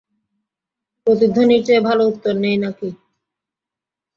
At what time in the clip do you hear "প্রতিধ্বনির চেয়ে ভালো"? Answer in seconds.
1.07-2.03